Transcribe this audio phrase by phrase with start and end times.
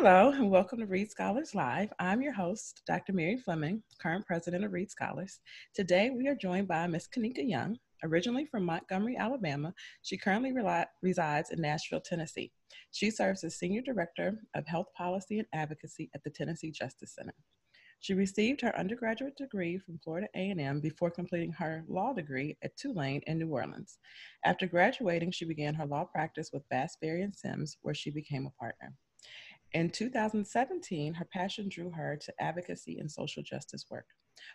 [0.00, 1.92] Hello, and welcome to Reed Scholars Live.
[1.98, 3.12] I'm your host, Dr.
[3.12, 5.40] Mary Fleming, current president of Reed Scholars.
[5.74, 7.08] Today, we are joined by Ms.
[7.12, 7.76] Kanika Young.
[8.04, 10.52] Originally from Montgomery, Alabama, she currently
[11.02, 12.52] resides in Nashville, Tennessee.
[12.92, 17.34] She serves as Senior Director of Health Policy and Advocacy at the Tennessee Justice Center.
[17.98, 23.22] She received her undergraduate degree from Florida A&M before completing her law degree at Tulane
[23.26, 23.98] in New Orleans.
[24.44, 28.46] After graduating, she began her law practice with Bass, Berry & Sims, where she became
[28.46, 28.94] a partner.
[29.74, 34.06] In 2017, her passion drew her to advocacy and social justice work.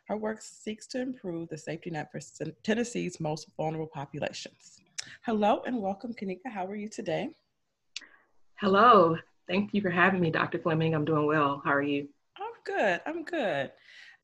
[0.08, 2.20] Her work seeks to improve the safety net for
[2.64, 4.80] Tennessee's most vulnerable populations.
[5.24, 6.50] Hello and welcome, Kanika.
[6.52, 7.30] How are you today?
[8.56, 9.18] Hello.
[9.48, 10.58] Thank you for having me, Dr.
[10.58, 10.96] Fleming.
[10.96, 11.62] I'm doing well.
[11.64, 12.08] How are you?
[12.38, 13.02] I'm good.
[13.06, 13.72] I'm good.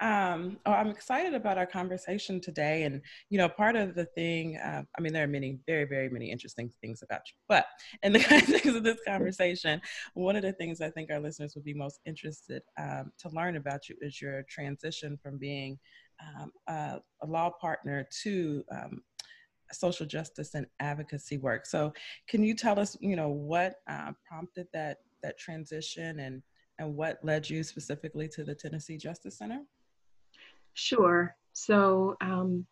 [0.02, 2.84] Um, oh, I'm excited about our conversation today.
[2.84, 6.10] And, you know, part of the thing, uh, I mean, there are many, very, very
[6.10, 7.34] many interesting things about you.
[7.48, 7.66] But
[8.04, 9.82] in the context of this conversation,
[10.14, 13.58] one of the things I think our listeners would be most interested um, to learn
[13.58, 15.78] about you is your transition from being
[16.22, 19.02] um, a, a, law partner to um,
[19.72, 21.66] social justice and advocacy work.
[21.66, 21.94] So,
[22.28, 26.42] can you tell us, you know, what uh, prompted that that transition and
[26.78, 29.62] and what led you specifically to the Tennessee Justice Center?
[30.80, 31.36] Sure.
[31.52, 32.66] So um,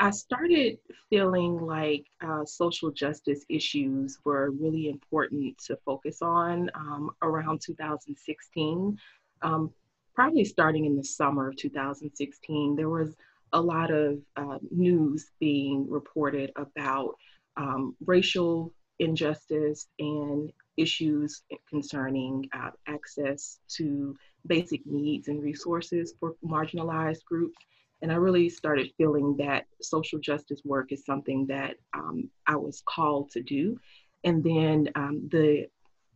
[0.00, 7.10] I started feeling like uh, social justice issues were really important to focus on um,
[7.22, 8.98] around 2016.
[9.42, 9.70] Um,
[10.16, 13.14] probably starting in the summer of 2016, there was
[13.52, 17.14] a lot of uh, news being reported about
[17.56, 24.16] um, racial injustice and issues concerning uh, access to
[24.48, 27.56] basic needs and resources for marginalized groups.
[28.02, 32.82] And I really started feeling that social justice work is something that um, I was
[32.86, 33.78] called to do.
[34.24, 35.66] And then um, the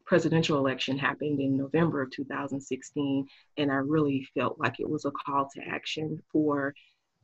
[0.05, 3.27] presidential election happened in November of 2016,
[3.57, 6.75] and I really felt like it was a call to action for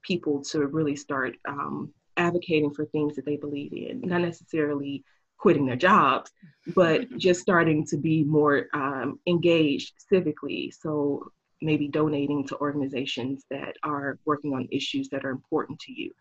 [0.03, 5.05] people to really start um, advocating for things that they believe in, not necessarily
[5.39, 6.31] quitting their jobs,
[6.75, 10.73] but just starting to be more um, engaged civically.
[10.73, 16.13] So maybe donating to organizations that are working on issues that are important to you.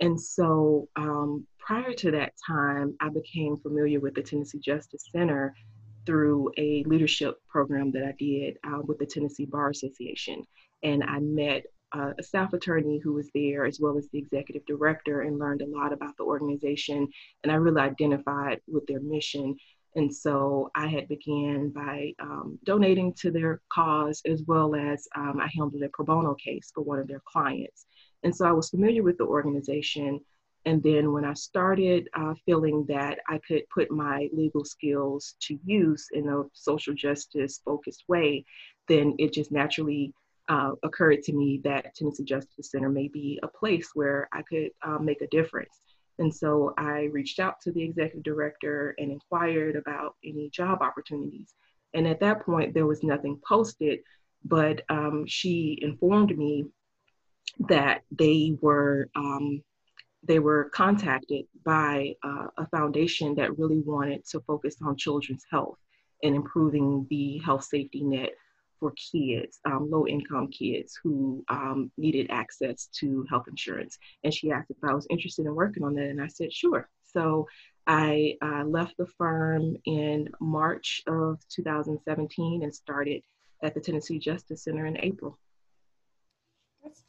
[0.00, 5.54] And so um, prior to that time, I became familiar with the Tennessee Justice Center
[6.06, 10.44] through a leadership program that I did uh, with the Tennessee Bar Association.
[10.82, 11.64] And I met
[11.94, 15.62] uh, a staff attorney who was there, as well as the executive director, and learned
[15.62, 17.08] a lot about the organization.
[17.42, 19.56] And I really identified with their mission.
[19.96, 25.38] And so I had began by um, donating to their cause, as well as um,
[25.40, 27.86] I handled a pro bono case for one of their clients.
[28.24, 30.20] And so I was familiar with the organization.
[30.66, 35.58] And then when I started uh, feeling that I could put my legal skills to
[35.64, 38.44] use in a social justice focused way,
[38.88, 40.12] then it just naturally
[40.48, 44.70] uh, occurred to me that Tennessee Justice Center may be a place where I could
[44.82, 45.78] uh, make a difference.
[46.18, 51.54] And so I reached out to the executive director and inquired about any job opportunities.
[51.92, 54.00] And at that point, there was nothing posted,
[54.44, 56.66] but um, she informed me
[57.68, 59.62] that they were um,
[60.26, 65.78] they were contacted by uh, a foundation that really wanted to focus on children's health
[66.22, 68.30] and improving the health safety net
[68.80, 73.98] for kids, um, low income kids who um, needed access to health insurance.
[74.22, 76.88] And she asked if I was interested in working on that, and I said, sure.
[77.04, 77.46] So
[77.86, 83.22] I uh, left the firm in March of 2017 and started
[83.62, 85.38] at the Tennessee Justice Center in April.
[86.82, 87.02] That's,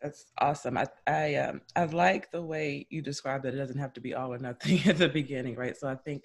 [0.00, 0.78] that's awesome.
[0.78, 3.54] I I, um, I like the way you described it.
[3.54, 5.76] It doesn't have to be all or nothing at the beginning, right?
[5.76, 6.24] So I think,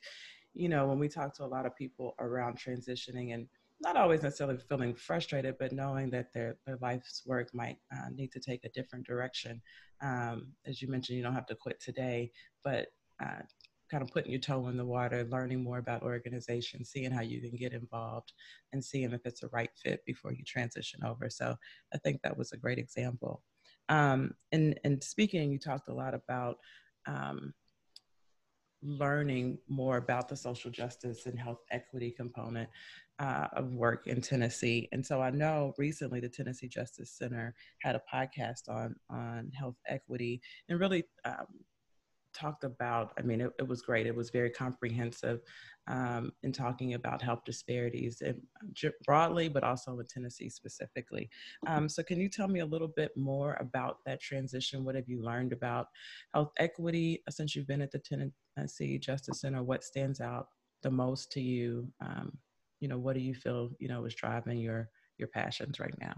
[0.54, 3.48] you know, when we talk to a lot of people around transitioning and
[3.80, 8.32] not always necessarily feeling frustrated, but knowing that their, their life's work might uh, need
[8.32, 9.62] to take a different direction.
[10.02, 12.32] Um, as you mentioned, you don't have to quit today,
[12.64, 12.88] but
[13.24, 13.42] uh,
[13.90, 17.40] kind of putting your toe in the water, learning more about organizations, seeing how you
[17.42, 18.34] can get involved,
[18.74, 21.30] and seeing if it's a right fit before you transition over.
[21.30, 21.56] So
[21.94, 23.44] I think that was a great example.
[23.90, 26.58] Um, and, and speaking, you talked a lot about
[27.06, 27.54] um,
[28.82, 32.70] learning more about the social justice and health equity component
[33.20, 34.88] uh, of work in Tennessee.
[34.92, 39.78] And so I know recently the Tennessee Justice Center had a podcast on on health
[39.88, 41.48] equity and really um,
[42.38, 43.14] talked about.
[43.18, 44.06] I mean, it, it, was great.
[44.06, 45.42] It was very comprehensive
[45.88, 48.42] um, in talking about health disparities and
[49.06, 51.30] broadly, but also in Tennessee specifically.
[51.66, 54.84] Um, so, can you tell me a little bit more about that transition?
[54.84, 55.88] What have you learned about
[56.34, 58.00] health equity since you've been at the
[58.58, 59.64] Tennessee Justice Center?
[59.64, 60.48] What stands out
[60.82, 61.88] the most to you?
[62.02, 62.38] Um,
[62.80, 66.16] you know, what do you feel, you know, is driving your your passions right now?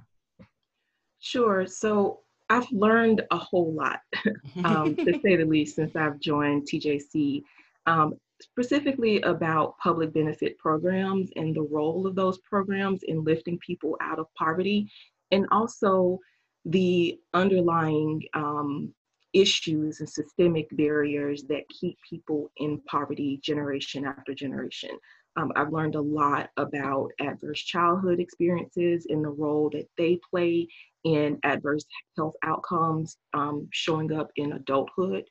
[1.20, 1.66] Sure.
[1.66, 4.00] So I've learned a whole lot,
[4.64, 7.44] um, to say the least, since I've joined TJC,
[7.86, 13.98] um, specifically about public benefit programs and the role of those programs in lifting people
[14.02, 14.90] out of poverty,
[15.32, 16.20] and also
[16.66, 18.94] the underlying um,
[19.34, 24.92] issues and systemic barriers that keep people in poverty generation after generation.
[25.36, 30.68] Um, I've learned a lot about adverse childhood experiences and the role that they play
[31.04, 31.86] in adverse
[32.18, 35.24] health outcomes um, showing up in adulthood.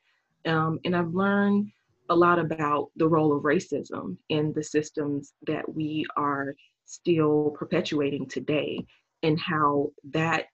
[0.45, 1.69] Um, and I've learned
[2.09, 6.55] a lot about the role of racism in the systems that we are
[6.85, 8.83] still perpetuating today
[9.21, 10.45] and how that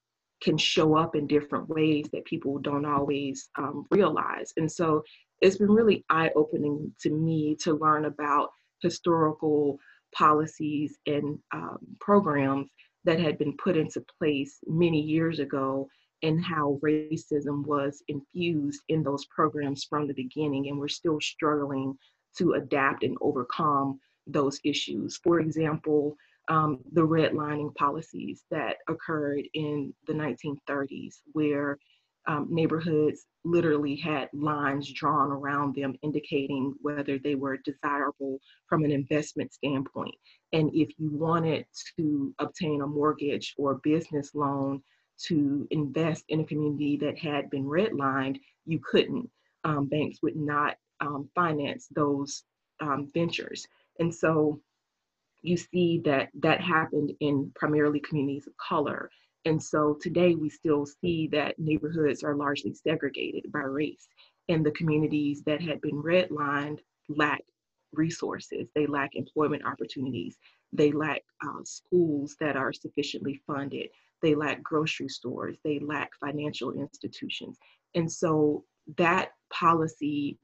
[0.42, 4.54] can show up in different ways that people don't always um, realize.
[4.58, 5.04] And so
[5.42, 8.50] it's been really eye opening to me to learn about
[8.82, 9.78] historical
[10.14, 12.70] policies and um, programs
[13.04, 15.88] that had been put into place many years ago
[16.24, 20.70] and how racism was infused in those programs from the beginning.
[20.70, 21.98] And we're still struggling
[22.38, 25.20] to adapt and overcome those issues.
[25.24, 26.16] For example,
[26.48, 31.78] um, the redlining policies that occurred in the 1930s, where
[32.28, 38.92] um, neighborhoods literally had lines drawn around them indicating whether they were desirable from an
[38.92, 40.16] investment standpoint.
[40.54, 41.66] And if you wanted
[41.98, 44.82] to obtain a mortgage or business loan
[45.28, 49.30] to invest in a community that had been redlined, you couldn't.
[49.64, 52.44] Um, banks would not um, finance those
[52.82, 53.68] um, ventures.
[54.00, 54.60] And so
[55.48, 59.10] you see that that happened in primarily communities of color.
[59.46, 64.08] And so today we still see that neighborhoods are largely segregated by race.
[64.50, 67.42] And the communities that had been redlined lack
[67.94, 70.38] resources, they lack employment opportunities,
[70.74, 73.88] they lack uh, schools that are sufficiently funded,
[74.22, 77.58] they lack grocery stores, they lack financial institutions.
[77.94, 78.64] And so
[78.98, 80.38] that policy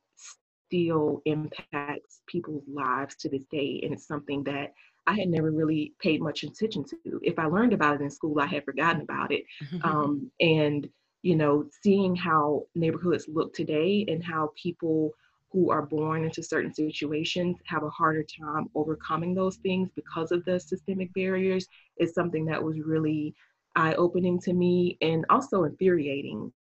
[0.72, 3.82] still impacts people's lives to this day.
[3.84, 4.74] And it's something that
[5.08, 7.20] I had never really paid much attention to.
[7.24, 9.44] If I learned about it in school, I had forgotten about it.
[9.84, 10.88] Um, and,
[11.24, 15.12] you know, seeing how neighborhoods look today and how people
[15.52, 20.46] who are born into certain situations have a harder time overcoming those things because of
[20.46, 23.34] the systemic barriers is something that was really
[23.76, 26.52] eye opening to me and also infuriating.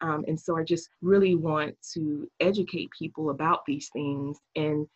[0.00, 4.86] Um, and so I just really want to educate people about these things and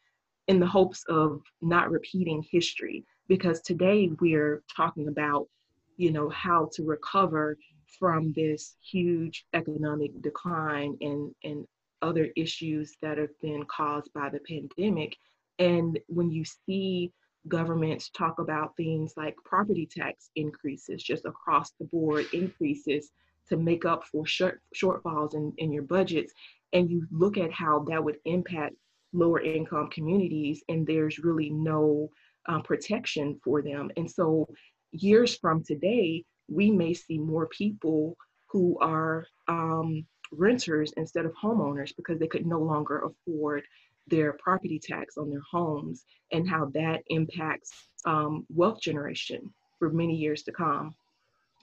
[0.48, 5.48] in the hopes of not repeating history because today we're talking about
[5.96, 7.56] you know how to recover
[7.98, 11.66] from this huge economic decline and and
[12.04, 15.16] other issues that have been caused by the pandemic.
[15.58, 17.12] And when you see
[17.48, 23.10] governments talk about things like property tax increases just across the board increases
[23.48, 26.32] to make up for short, shortfalls in, in your budgets
[26.72, 28.74] and you look at how that would impact
[29.14, 32.10] lower income communities and there's really no
[32.46, 33.90] um, protection for them.
[33.96, 34.46] And so,
[34.92, 38.16] years from today, we may see more people
[38.46, 43.62] who are um, renters instead of homeowners because they could no longer afford
[44.06, 47.72] their property tax on their homes and how that impacts
[48.04, 50.94] um, wealth generation for many years to come.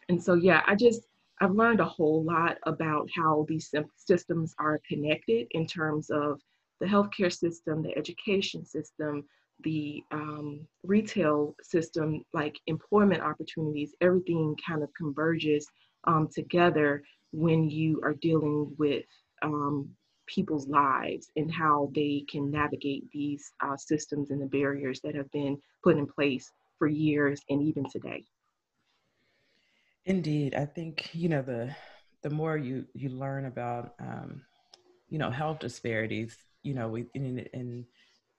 [0.09, 1.01] And so, yeah, I just,
[1.39, 6.41] I've learned a whole lot about how these systems are connected in terms of
[6.81, 9.23] the healthcare system, the education system,
[9.63, 15.65] the um, retail system, like employment opportunities, everything kind of converges
[16.05, 19.05] um, together when you are dealing with
[19.43, 19.87] um,
[20.25, 25.31] people's lives and how they can navigate these uh, systems and the barriers that have
[25.31, 28.25] been put in place for years and even today.
[30.05, 31.75] Indeed, I think you know the
[32.23, 34.41] the more you you learn about um,
[35.09, 37.85] you know health disparities, you know, we in, in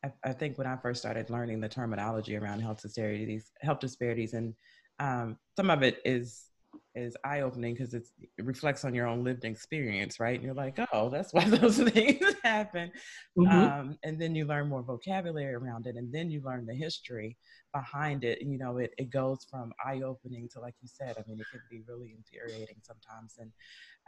[0.04, 4.34] I, I, think when I first started learning the terminology around health disparities, health disparities,
[4.34, 4.54] and
[4.98, 6.46] um, some of it is
[6.94, 8.06] is eye opening because it
[8.38, 10.34] reflects on your own lived experience, right?
[10.34, 12.90] And you're like, oh, that's why those things happen.
[13.38, 13.48] Mm-hmm.
[13.48, 17.36] Um, and then you learn more vocabulary around it, and then you learn the history
[17.74, 18.40] behind it.
[18.42, 21.40] And, you know, it, it goes from eye opening to, like you said, I mean,
[21.40, 23.36] it can be really infuriating sometimes.
[23.38, 23.50] And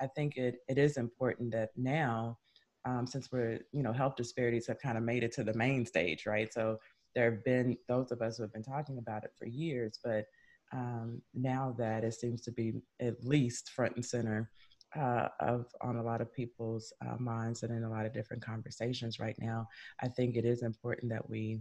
[0.00, 2.38] I think it, it is important that now
[2.85, 5.87] um, since we're, you know, health disparities have kind of made it to the main
[5.87, 6.53] stage, right?
[6.53, 6.79] So
[7.14, 10.26] there have been those of us who have been talking about it for years, but
[10.73, 14.50] um, now that it seems to be at least front and center
[14.97, 18.45] uh, of on a lot of people's uh, minds and in a lot of different
[18.45, 19.69] conversations right now,
[20.00, 21.61] I think it is important that we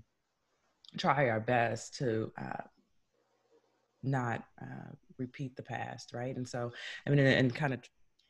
[0.97, 2.63] try our best to uh,
[4.03, 6.35] not uh, repeat the past, right?
[6.35, 6.71] And so,
[7.05, 7.79] I mean, and, and kind of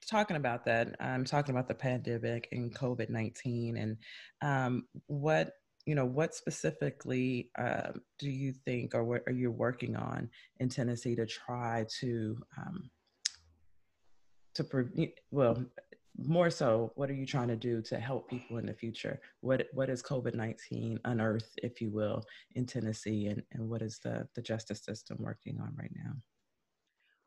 [0.06, 3.98] talking about that, I'm talking about the pandemic and COVID 19 and
[4.42, 5.54] um, what
[5.86, 10.30] you know what specifically uh, do you think or what are you working on
[10.62, 12.90] in tennessee to try to um,
[14.56, 15.66] to pre- well
[16.18, 19.20] more so what are you trying to do to help people in the future?
[19.42, 22.24] What what is covid-19 unearthed if you will
[22.56, 26.14] in tennessee and, and what is the the justice system working on right now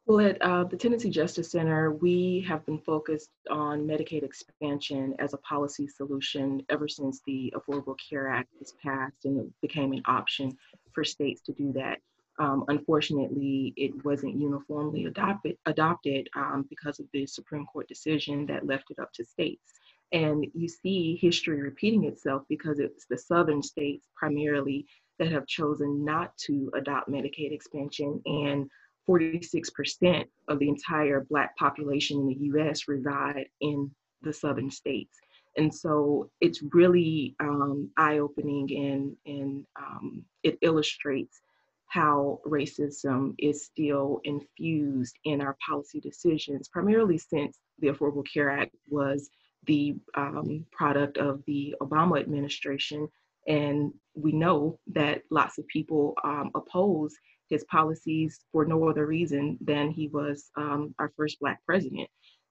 [0.07, 5.35] well, at uh, the Tennessee Justice Center, we have been focused on Medicaid expansion as
[5.35, 10.03] a policy solution ever since the Affordable Care Act was passed and it became an
[10.07, 10.57] option
[10.93, 11.99] for states to do that.
[12.39, 18.67] Um, unfortunately, it wasn't uniformly adopted, adopted um, because of the Supreme Court decision that
[18.67, 19.73] left it up to states.
[20.13, 24.87] And you see history repeating itself because it's the southern states primarily
[25.19, 28.71] that have chosen not to adopt Medicaid expansion and
[29.09, 33.91] 46% of the entire Black population in the US reside in
[34.23, 35.19] the southern states.
[35.57, 41.41] And so it's really um, eye opening and, and um, it illustrates
[41.87, 48.75] how racism is still infused in our policy decisions, primarily since the Affordable Care Act
[48.89, 49.31] was
[49.67, 53.09] the um, product of the Obama administration.
[53.47, 57.15] And we know that lots of people um, oppose
[57.49, 62.09] his policies for no other reason than he was um, our first Black president.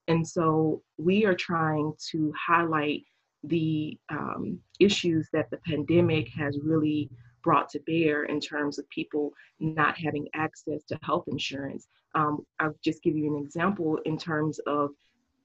[0.07, 3.03] And so we are trying to highlight
[3.43, 7.09] the um, issues that the pandemic has really
[7.43, 11.87] brought to bear in terms of people not having access to health insurance.
[12.15, 14.91] Um, I'll just give you an example in terms of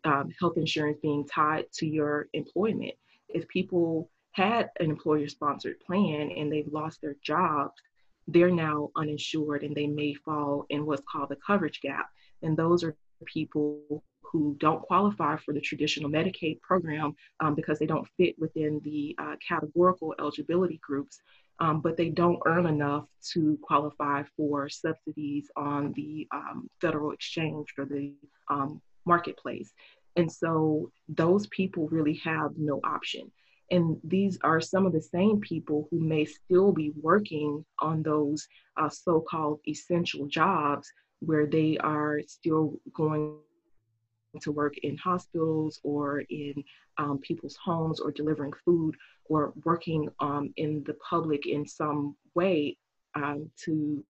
[0.04, 2.95] um, health insurance being tied to your employment.
[3.28, 7.75] If people had an employer sponsored plan and they've lost their jobs,
[8.29, 12.09] they're now uninsured and they may fall in what's called the coverage gap.
[12.43, 12.97] And those are
[13.27, 18.81] people who don't qualify for the traditional Medicaid program um, because they don't fit within
[18.85, 21.21] the uh, categorical eligibility groups,
[21.59, 27.69] um, but they don't earn enough to qualify for subsidies on the um, federal exchange
[27.77, 28.15] or the
[28.49, 29.73] um, marketplace.
[30.17, 33.31] And so those people really have no option.
[33.71, 38.47] And these are some of the same people who may still be working on those
[38.77, 43.37] uh, so called essential jobs where they are still going
[44.41, 46.55] to work in hospitals or in
[46.99, 48.95] um, people's homes or delivering food
[49.27, 52.77] or working um, in the public in some way
[53.15, 54.05] um, to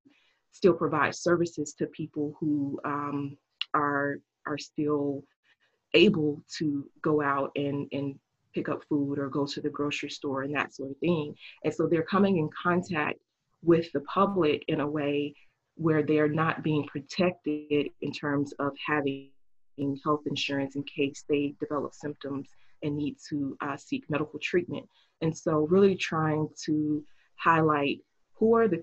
[0.52, 3.36] still provide services to people who um,
[3.74, 5.22] are are still
[5.94, 8.18] able to go out and, and
[8.54, 11.34] pick up food or go to the grocery store and that sort of thing.
[11.64, 13.18] And so they're coming in contact
[13.62, 15.34] with the public in a way
[15.74, 19.30] where they're not being protected in terms of having
[20.04, 22.48] health insurance in case they develop symptoms
[22.82, 24.86] and need to uh, seek medical treatment.
[25.20, 27.04] And so, really trying to
[27.36, 28.00] highlight
[28.34, 28.82] who are the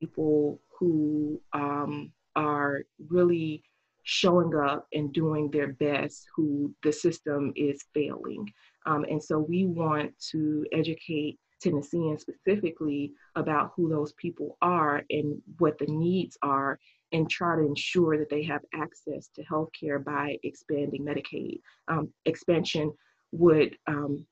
[0.00, 3.62] people who um, are really
[4.02, 8.52] showing up and doing their best, who the system is failing.
[8.86, 15.40] Um, and so we want to educate Tennesseans specifically about who those people are and
[15.58, 16.78] what the needs are
[17.12, 21.60] and try to ensure that they have access to health care by expanding Medicaid.
[21.88, 22.92] Um, expansion
[23.32, 24.26] would um,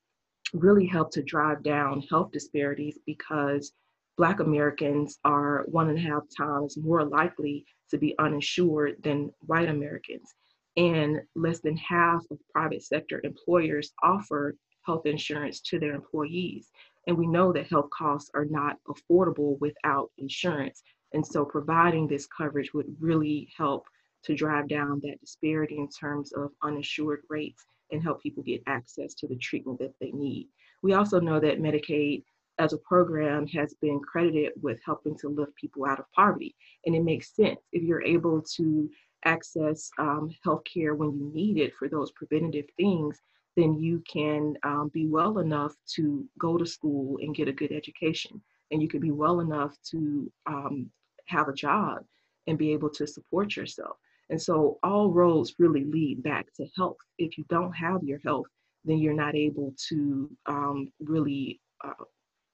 [0.53, 3.71] really help to drive down health disparities because
[4.17, 9.69] Black Americans are one and a half times more likely to be uninsured than white
[9.69, 10.33] Americans
[10.77, 14.55] and less than half of private sector employers offer
[14.85, 16.69] health insurance to their employees.
[17.07, 20.83] And we know that health costs are not affordable without insurance.
[21.13, 23.85] And so providing this coverage would really help
[24.23, 29.13] to drive down that disparity in terms of uninsured rates and help people get access
[29.13, 30.49] to the treatment that they need.
[30.81, 32.23] We also know that Medicaid
[32.57, 36.55] as a program has been credited with helping to lift people out of poverty.
[36.85, 38.89] And it makes sense if you're able to
[39.25, 43.19] access um, healthcare when you need it for those preventative things,
[43.55, 47.71] then you can um, be well enough to go to school and get a good
[47.71, 48.41] education.
[48.71, 50.89] And you can be well enough to um,
[51.27, 51.99] have a job
[52.47, 53.97] and be able to support yourself.
[54.29, 56.97] And so all roads really lead back to health.
[57.17, 58.47] If you don't have your health,
[58.83, 62.03] then you're not able to um, really uh,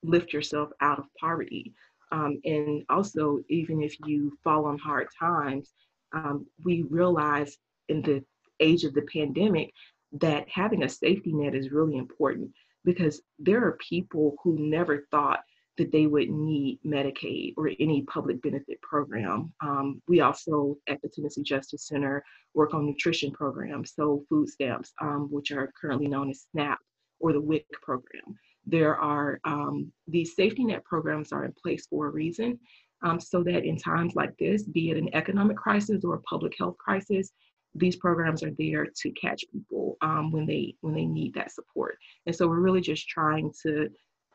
[0.03, 1.73] lift yourself out of poverty.
[2.11, 5.73] Um, and also, even if you fall on hard times,
[6.13, 7.57] um, we realize
[7.89, 8.23] in the
[8.59, 9.71] age of the pandemic
[10.13, 12.51] that having a safety net is really important
[12.83, 15.41] because there are people who never thought
[15.77, 19.53] that they would need Medicaid or any public benefit program.
[19.61, 24.93] Um, we also at the Tennessee Justice Center work on nutrition programs, so food stamps,
[25.01, 26.77] um, which are currently known as SNAP
[27.19, 28.37] or the WIC program.
[28.65, 32.59] There are um, these safety net programs are in place for a reason,
[33.03, 36.53] um, so that in times like this, be it an economic crisis or a public
[36.57, 37.31] health crisis,
[37.75, 41.97] these programs are there to catch people um, when they when they need that support.
[42.25, 43.89] And so we're really just trying to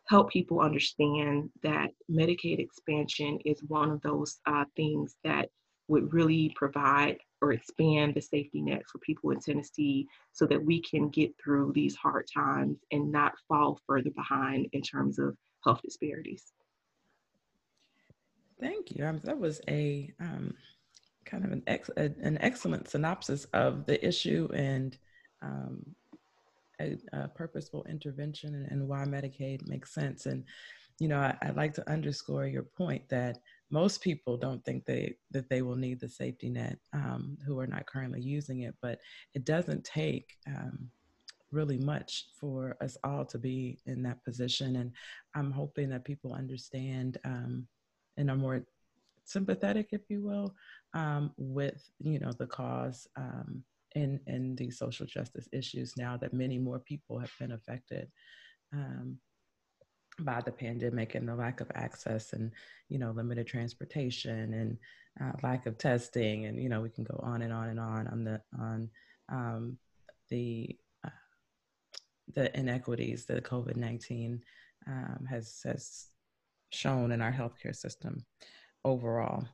[0.08, 5.49] help people understand that Medicaid expansion is one of those uh, things that
[5.88, 10.82] would really provide or expand the safety net for people in Tennessee so that we
[10.82, 15.80] can get through these hard times and not fall further behind in terms of health
[15.82, 16.52] disparities.
[18.60, 19.04] Thank you.
[19.04, 20.54] Um, that was a um,
[21.26, 24.96] kind of an, ex- a, an excellent synopsis of the issue and
[25.42, 25.84] um,
[26.80, 30.26] a, a, purposeful intervention and, and, why Medicaid makes sense.
[30.26, 30.44] And,
[30.98, 33.38] you know, I, would like to underscore your point that
[33.70, 37.66] most people don't think they that they will need the safety net um, who are
[37.66, 39.00] not currently using it, but
[39.34, 40.88] it doesn't take um,
[41.52, 44.76] really much for us all to be in that position.
[44.76, 44.92] And
[45.34, 47.66] I'm hoping that people understand um,
[48.16, 48.64] and are more
[49.25, 50.54] sympathetic, if you will,
[50.94, 53.62] um, with you know the cause um,
[53.94, 58.08] in in these social justice issues now that many more people have been affected
[58.73, 59.18] um,
[60.20, 62.52] by the pandemic and the lack of access and
[62.88, 64.78] you know limited transportation and
[65.20, 66.46] uh, lack of testing.
[66.46, 68.90] And you know we can go on and on and on on the on
[69.28, 69.78] um,
[70.30, 71.11] the uh,
[72.35, 74.42] the inequities that COVID nineteen
[74.87, 76.06] um, has has
[76.70, 78.25] shown in our healthcare system
[78.85, 79.44] overall.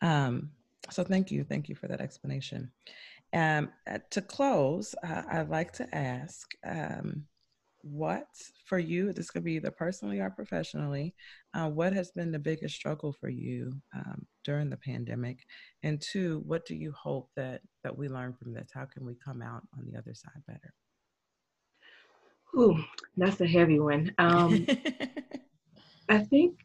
[0.00, 0.50] Um,
[0.90, 2.70] so thank you, thank you for that explanation.
[3.34, 7.24] Um, uh, to close, uh, I'd like to ask um,
[7.82, 8.26] what
[8.66, 11.14] for you, this could be either personally or professionally,
[11.54, 15.44] uh, what has been the biggest struggle for you um, during the pandemic?
[15.82, 18.70] And two, what do you hope that, that we learn from this?
[18.74, 20.74] How can we come out on the other side better?
[22.54, 22.84] Ooh,
[23.16, 24.14] that's a heavy one.
[26.08, 26.58] I think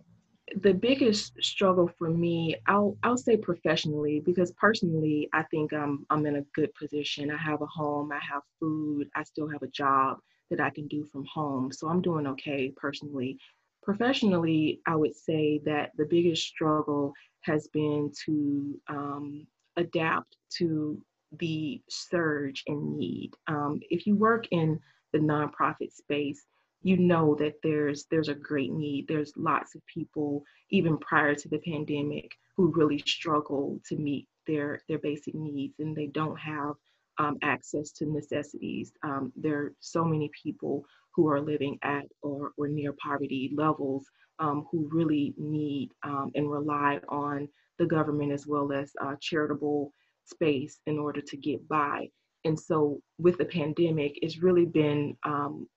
[0.61, 6.25] the biggest struggle for me, I'll I'll say professionally because personally I think I'm I'm
[6.25, 7.31] in a good position.
[7.31, 10.19] I have a home, I have food, I still have a job
[10.49, 11.71] that I can do from home.
[11.71, 13.37] So I'm doing okay personally.
[13.83, 19.47] Professionally, I would say that the biggest struggle has been to um,
[19.77, 21.01] adapt to
[21.39, 23.31] the surge in need.
[23.47, 24.79] Um, if you work in
[25.13, 26.45] the nonprofit space,
[26.81, 29.07] you know that there's there's a great need.
[29.07, 34.81] There's lots of people even prior to the pandemic who really struggle to meet their
[34.87, 36.75] their basic needs and they don't have
[37.17, 38.91] um, access to necessities.
[39.03, 44.05] Um, there are so many people who are living at or, or near poverty levels
[44.39, 47.47] um, who really need um, and rely on
[47.79, 49.91] the government as well as uh, charitable
[50.25, 52.07] space in order to get by.
[52.45, 55.67] And so with the pandemic it's really been um,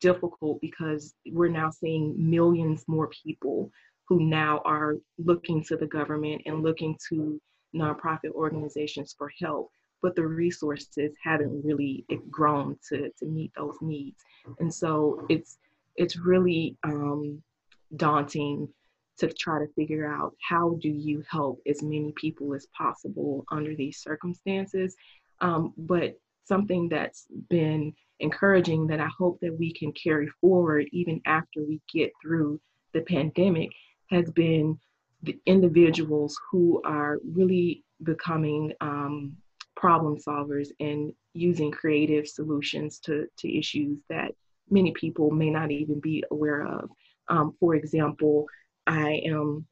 [0.00, 3.70] difficult because we're now seeing millions more people
[4.08, 7.40] who now are looking to the government and looking to
[7.74, 9.70] nonprofit organizations for help
[10.02, 14.22] but the resources haven't really grown to, to meet those needs.
[14.58, 15.58] And so it's
[15.96, 17.42] it's really um,
[17.96, 18.68] daunting
[19.18, 23.74] to try to figure out how do you help as many people as possible under
[23.74, 24.94] these circumstances.
[25.40, 31.20] Um, but something that's been encouraging that I hope that we can carry forward even
[31.24, 32.60] after we get through
[32.92, 33.70] the pandemic
[34.10, 34.78] has been
[35.22, 39.36] the individuals who are really becoming um,
[39.76, 44.32] problem solvers and using creative solutions to, to issues that
[44.70, 46.90] many people may not even be aware of.
[47.28, 48.46] Um, for example,
[48.86, 49.66] I am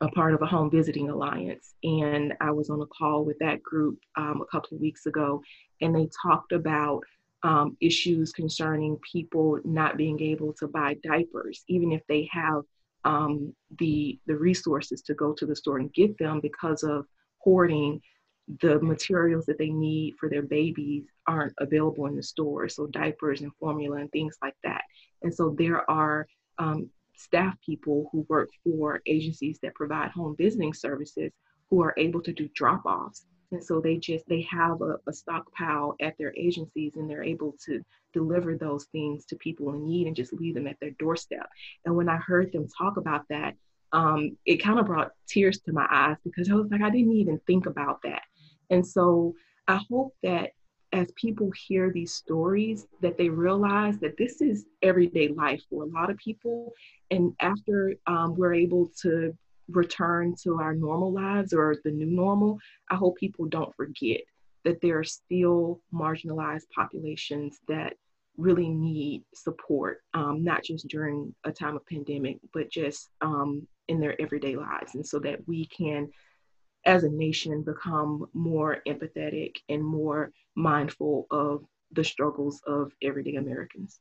[0.00, 3.62] a part of a home visiting alliance, and I was on a call with that
[3.62, 5.42] group um, a couple of weeks ago,
[5.80, 7.02] and they talked about
[7.44, 12.62] um, issues concerning people not being able to buy diapers, even if they have
[13.04, 17.06] um, the the resources to go to the store and get them because of
[17.38, 18.00] hoarding.
[18.60, 23.40] The materials that they need for their babies aren't available in the store, so diapers
[23.40, 24.82] and formula and things like that.
[25.22, 26.26] And so there are
[26.58, 31.32] um, staff people who work for agencies that provide home visiting services
[31.70, 35.12] who are able to do drop offs and so they just they have a, a
[35.12, 40.06] stockpile at their agencies and they're able to deliver those things to people in need
[40.06, 41.48] and just leave them at their doorstep.
[41.84, 43.54] And when i heard them talk about that
[43.92, 47.12] um, it kind of brought tears to my eyes because i was like i didn't
[47.12, 48.22] even think about that.
[48.70, 49.34] And so
[49.68, 50.50] i hope that
[50.94, 55.86] as people hear these stories that they realize that this is everyday life for a
[55.86, 56.72] lot of people.
[57.10, 59.36] And after um, we're able to
[59.68, 62.58] return to our normal lives or the new normal
[62.90, 64.20] i hope people don't forget
[64.64, 67.94] that there are still marginalized populations that
[68.36, 74.00] really need support, um, not just during a time of pandemic, but just um, in
[74.00, 74.94] their everyday lives.
[74.94, 76.08] And so that we can,
[76.84, 84.00] as a nation, become more empathetic and more mindful of the struggles of everyday Americans.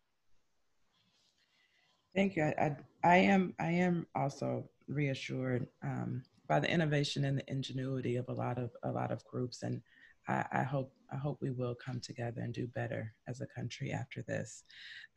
[2.16, 2.44] Thank you.
[2.44, 8.16] I, I, I am I am also reassured um, by the innovation and the ingenuity
[8.16, 9.82] of a lot of a lot of groups and
[10.28, 13.92] I, I, hope I hope we will come together and do better as a country
[13.92, 14.64] after this.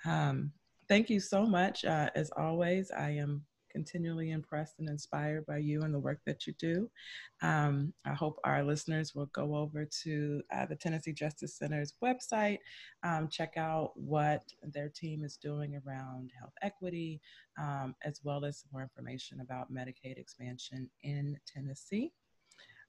[0.04, 0.52] Um,
[0.88, 1.84] thank you so much.
[1.84, 3.42] Uh, as always, I am
[3.76, 6.88] continually impressed and inspired by you and the work that you do.
[7.42, 12.60] Um, I hope our listeners will go over to uh, the Tennessee Justice Center's website,
[13.02, 17.20] um, check out what their team is doing around health equity,
[17.60, 22.12] um, as well as more information about Medicaid expansion in Tennessee.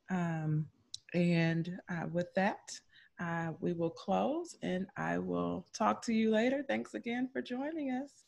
[0.10, 0.68] Um,
[1.14, 2.72] and uh, with that,
[3.20, 6.64] uh, we will close and I will talk to you later.
[6.66, 8.27] Thanks again for joining us.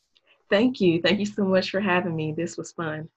[0.50, 1.00] Thank you.
[1.00, 2.32] Thank you so much for having me.
[2.32, 3.08] This was fun.